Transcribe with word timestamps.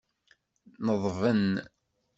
Neḍben. 0.85 1.49